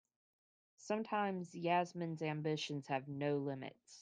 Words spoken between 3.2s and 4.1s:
limits.